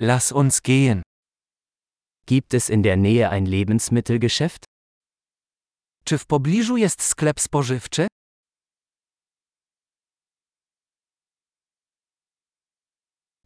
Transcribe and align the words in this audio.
Lass 0.00 0.30
uns 0.30 0.62
gehen. 0.62 1.02
Gibt 2.26 2.54
es 2.54 2.68
in 2.68 2.84
der 2.84 2.96
Nähe 2.96 3.30
ein 3.30 3.46
Lebensmittelgeschäft? 3.46 4.64
Czy 6.04 6.18
w 6.18 6.26
pobliżu 6.26 6.76
jest 6.76 7.02
sklep 7.02 7.40
spożywczy? 7.40 8.06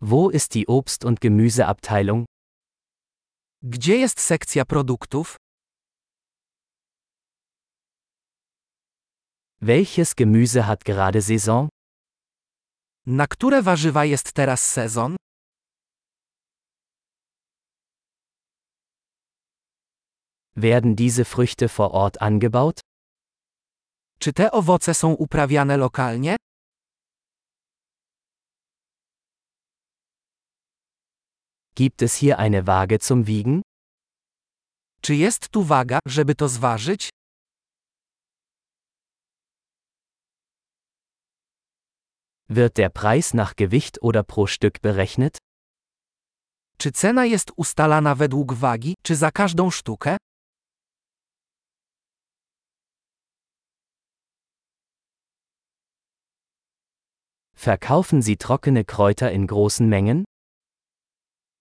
Wo 0.01 0.31
ist 0.31 0.53
die 0.55 0.67
Obst- 0.67 1.05
und 1.05 1.21
Gemüseabteilung? 1.21 2.25
Gdzie 3.63 3.97
jest 3.97 4.21
sekcja 4.21 4.65
produktów? 4.65 5.37
Welches 9.61 10.15
Gemüse 10.15 10.63
hat 10.63 10.85
gerade 10.85 11.23
Saison? 11.23 11.69
Na 13.07 13.27
które 13.27 13.63
warzywa 13.63 14.05
jest 14.05 14.33
teraz 14.33 14.71
sezon? 14.73 15.17
Werden 20.55 20.97
diese 20.97 21.25
Früchte 21.25 21.69
vor 21.69 21.93
Ort 21.93 22.21
angebaut? 22.23 22.81
Czy 24.19 24.33
te 24.33 24.53
owoce 24.53 24.95
są 24.95 25.13
uprawiane 25.13 25.77
lokalnie? 25.77 26.37
Gibt 31.75 32.03
es 32.03 32.15
hier 32.15 32.39
eine 32.39 32.67
Waage 32.67 32.99
zum 32.99 33.25
Wiegen? 33.25 33.63
Czy 35.01 35.15
jest 35.15 35.49
tu 35.49 35.63
waga, 35.63 35.99
żeby 36.07 36.35
to 36.35 36.49
zważyć? 36.49 37.11
Wird 42.49 42.77
der 42.77 42.91
Preis 42.93 43.35
nach 43.35 43.55
Gewicht 43.57 43.99
oder 44.03 44.27
pro 44.27 44.47
Stück 44.47 44.81
berechnet? 44.81 45.39
Czy 46.79 46.93
cena 46.93 47.25
jest 47.27 47.53
ustalana 47.57 48.15
według 48.15 48.53
wagi, 48.53 48.95
czy 49.03 49.17
za 49.17 49.31
każdą 49.31 49.71
sztukę? 49.71 50.17
Verkaufen 57.65 58.23
Sie 58.23 58.37
trockene 58.37 58.85
Kräuter 58.85 59.31
in 59.31 59.47
großen 59.47 59.89
Mengen? 59.89 60.25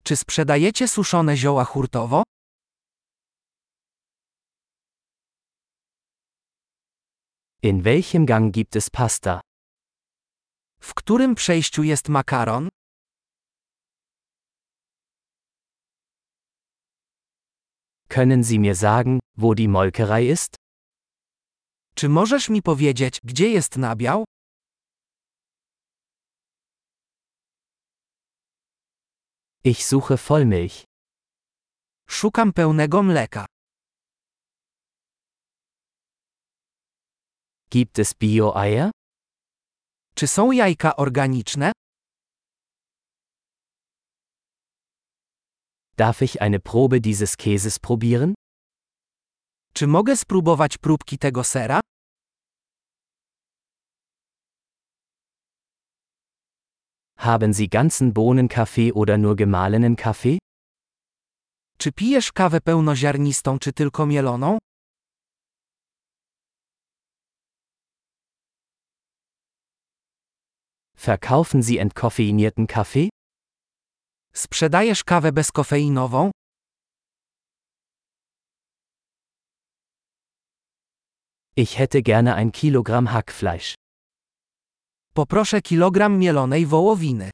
Czy 0.04 0.16
sprzedajecie 0.16 0.88
suszone 0.88 1.38
zioła 1.38 1.66
hurtowo? 1.66 2.24
In 7.62 7.84
welchem 7.84 8.26
Gang 8.26 8.52
gibt 8.52 8.76
es 8.76 8.90
Pasta? 8.90 9.42
W 10.80 10.94
którym 10.94 11.36
przejściu 11.36 11.84
jest 11.84 12.10
makaron? 12.10 12.70
Können 18.10 18.44
Sie 18.44 18.60
mir 18.60 18.76
sagen, 18.76 19.20
wo 19.38 19.54
die 19.56 19.70
Molkerei 19.70 20.30
ist? 20.30 20.56
Czy 21.96 22.10
możesz 22.10 22.50
mi 22.50 22.62
powiedzieć, 22.62 23.20
gdzie 23.24 23.50
jest 23.50 23.78
nabiał? 23.78 24.26
Ich 29.64 29.86
suche 29.86 30.18
Vollmilch. 30.18 30.86
Szukam 32.08 32.54
pełnego 32.54 33.04
mleka. 33.04 33.46
Gibt 37.70 38.00
es 38.00 38.14
Bio-Eier? 38.14 38.92
Czy 40.16 40.28
są 40.28 40.52
jajka 40.52 40.96
organiczne? 40.96 41.72
Darf 45.98 46.22
ich 46.22 46.42
eine 46.42 46.60
Probe 46.60 47.00
dieses 47.00 47.38
Käses 47.38 47.80
probieren? 47.80 48.34
Czy 49.74 49.88
mogę 49.88 50.18
spróbować 50.18 50.78
próbki 50.78 51.18
tego 51.18 51.44
sera? 51.44 51.80
Haben 57.24 57.54
Sie 57.54 57.70
ganzen 57.70 58.14
Bohnenkaffee 58.14 58.92
oder 58.94 59.18
nur 59.20 59.36
gemahlenen 59.36 59.96
Kaffee? 59.96 60.40
Czy 61.78 61.92
pijesz 61.92 62.32
kawę 62.32 62.62
pełnoziarnistą 62.62 63.60
czy 63.60 63.74
tylko 63.74 64.06
mieloną? 64.06 64.58
Verkaufen 70.96 71.64
Sie 71.64 71.80
entkoffeinierten 71.82 72.68
Kaffee? 72.68 73.10
Sprzedajesz 74.34 75.04
kawę 75.04 75.32
bezkofeinową? 75.32 76.32
Ich 81.56 81.78
hätte 81.78 82.02
gerne 82.02 82.36
ein 82.36 82.52
Kilogramm 82.52 83.08
Hackfleisch. 83.08 83.81
Poproszę 85.14 85.62
kilogram 85.62 86.18
mielonej 86.18 86.66
wołowiny. 86.66 87.30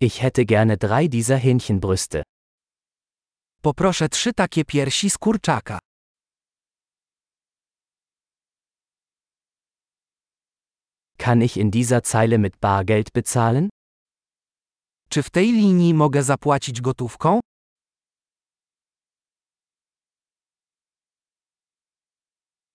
Ich 0.00 0.22
hätte 0.22 0.44
gerne 0.44 0.76
drei 0.76 1.08
dieser 1.08 1.38
Hähnchenbrüste. 1.38 2.22
Poproszę 3.62 4.08
trzy 4.08 4.32
takie 4.32 4.64
piersi 4.64 5.10
z 5.10 5.18
kurczaka. 5.18 5.78
Kann 11.18 11.42
ich 11.42 11.56
in 11.56 11.70
dieser 11.70 12.02
Zeile 12.04 12.38
mit 12.38 12.56
Bargeld 12.60 13.12
bezahlen? 13.12 13.68
Czy 15.08 15.22
w 15.22 15.30
tej 15.30 15.52
linii 15.52 15.94
mogę 15.94 16.22
zapłacić 16.22 16.80
gotówką? 16.80 17.40